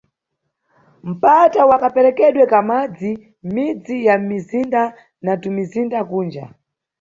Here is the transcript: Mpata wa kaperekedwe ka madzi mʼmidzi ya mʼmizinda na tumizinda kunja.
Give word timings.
Mpata 1.09 1.61
wa 1.69 1.77
kaperekedwe 1.83 2.43
ka 2.51 2.59
madzi 2.69 3.11
mʼmidzi 3.45 3.95
ya 4.07 4.15
mʼmizinda 4.21 4.81
na 5.25 5.31
tumizinda 5.41 5.99
kunja. 6.09 6.45